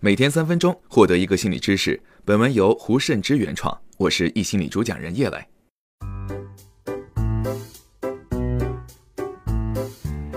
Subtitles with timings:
[0.00, 2.00] 每天三分钟，获得一个心理知识。
[2.24, 5.44] 本文由胡慎之原创，我是易心理主讲人叶磊。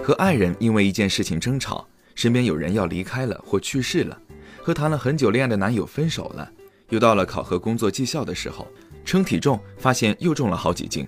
[0.01, 4.19] 和爱人因为一件事情争吵，身边有人要离开了或去世了，
[4.63, 6.51] 和谈了很久恋爱的男友分手了，
[6.89, 8.67] 又到了考核工作绩效的时候，
[9.05, 11.07] 称体重发现又重了好几斤。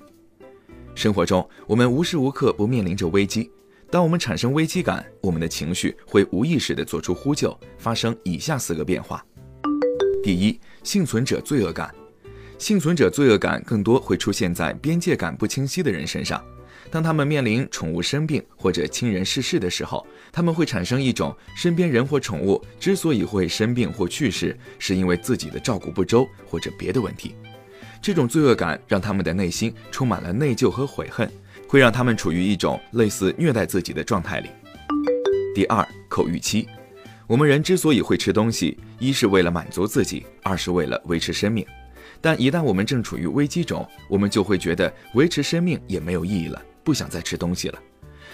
[0.94, 3.50] 生活中，我们无时无刻不面临着危机。
[3.94, 9.24] 当我们产生危机感，我们的情绪会无意识地做出呼救，发生以下四个变化：
[10.24, 11.94] 第一，幸存者罪恶感。
[12.58, 16.44] 幸存者罪恶感更多会出现在边界感不清晰的人身上。
[16.90, 27.36] 当他们面临宠物生病或者亲人逝世的时候，他们会产生一种身边人或宠物之所以会生病或去世，是因为自己的照顾不周或者别的问题。
[28.02, 31.32] 这种罪恶感让他们的内心充满了内疚和悔恨，
[31.74, 34.50] 会让他们处于一种类似虐待自己的状态里。
[35.56, 36.68] 第二，口欲期。
[37.26, 41.66] 我们人之所以会吃东西，一是为了满足自己，二是为了维持生命。
[42.22, 47.80] 但一旦我们正处于危机中，我们就会觉得维持生命也没有意义了，不想再吃东西了。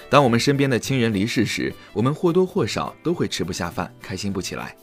[0.10, 4.76] 当我们身边的亲人离世时，我们或多或少都会吃不下饭，开心不起来。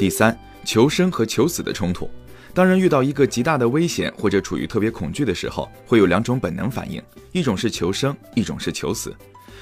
[0.00, 2.10] 第三，求生和求死的冲突。
[2.54, 9.14] 当人遇到一个极大的危险或者处于特别恐惧的时候，会有两种本能反应，一种是求生，一种是求死。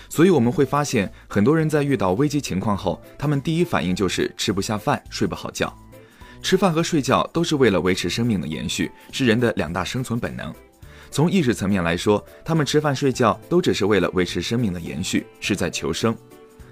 [0.09, 5.73] 所以我们会发现，很多人在遇到危机情况后，他们第一反应就是吃不下饭，睡不好觉。
[6.43, 10.53] 吃饭和睡觉都是为了维持生命的延续，是人的两大生存本能。
[11.13, 16.17] 从意识层面来说，他们吃饭睡觉都只是为了维持生命的延续，是在求生。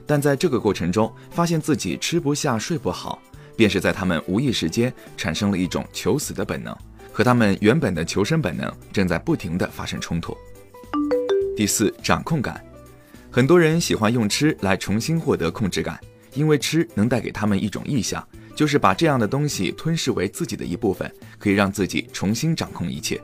[0.05, 3.23] 但在这个过程中，发现自己吃不下、睡不好。
[3.59, 6.73] 便是在他们无意识间产生了一种求死的本能，
[7.13, 10.37] 和他们原本的求生本能正在不停地发生冲突。
[11.57, 12.65] 第四，掌控感，
[13.33, 15.99] 很多人喜欢用吃来重新获得控制感，
[16.35, 23.21] 因为吃能带给他们一种意向，就是把这样的东西吞噬为自己的一部分，可以让自己重新掌控一切。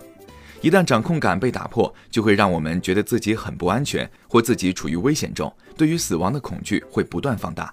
[0.60, 7.72] 一旦掌控感被打破，就会让我们觉得自己很不安全，或自己处于危险中，对于死亡的恐惧会不断放大。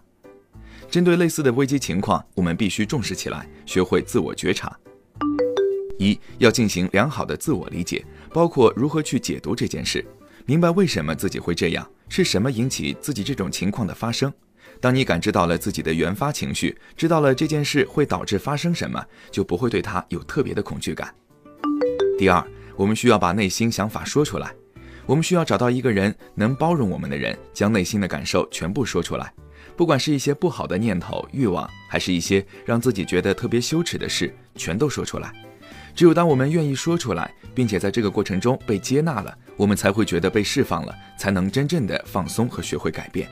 [0.91, 4.77] 针对类似的危机情况，我们必须重视起来，学会自我觉察。
[5.97, 10.05] 一要进行良好的自我理解，包括如何去解读这件事，
[10.45, 14.31] 明白为什么自己会这样，是什么引起自己这种情况的发生。
[14.81, 19.01] 当你感知到了自己的原发情绪，知道了这件事会导致发生什么，
[19.31, 21.15] 就不会对它有特别的恐惧感。
[22.17, 24.53] 第二，我们需要把内心想法说出来，
[25.05, 29.33] 我们需要找到一个人能包容我们的人，将内心的感受全部说出来。
[29.81, 35.33] 不管是一些不好的念头、欲望，还是一些让自己觉得特别羞耻的事，全都说出来。
[35.95, 43.27] 只有当我们愿意说出来，并且在这个过程中被接纳了，我们才会觉得被释放了，才能真正的放松和学会改变。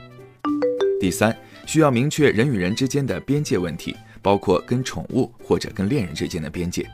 [1.00, 6.84] 第三，需要明确人与人之间的边界问题，包括跟宠物或者跟恋人之间的边界。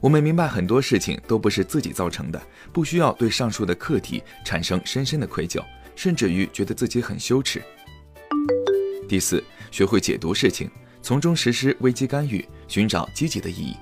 [0.00, 2.40] 我们明白很多事情都不是自己造成的，
[2.72, 5.62] 不需要对上述的课题产生深深的愧疚，
[5.94, 7.62] 甚至于觉得自己很羞耻。
[9.08, 10.70] 第四，学会解读事情，
[11.00, 13.74] 从中实施危机干预，寻找积极的意义。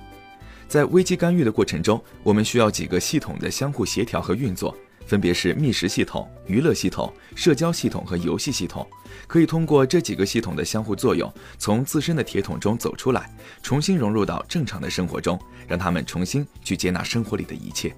[0.69, 4.73] 在危机干预的过程中，我们需要几个系统的相互协调和运作，
[5.05, 8.87] 分别是觅食系统、娱乐系统、社交系统和游戏系统。
[9.27, 13.29] 可以通过这几个系统的相互作用，从自身的铁桶中走出来，
[13.61, 17.93] 重新融入到正常的生活中，让他们重新去接纳生活里的一切。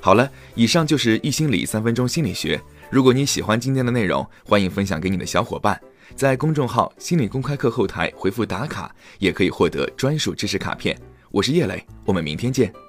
[0.00, 2.60] 好了，以上就是易心理三分钟心理学。
[2.90, 5.80] 如果你喜欢今天的内容，欢迎分享给你的小伙伴。
[6.14, 10.96] 在公众号“心理公开课”后台回复“打卡”，也可以获得专属知识卡片。
[11.30, 12.85] 我是叶磊，我们明天见。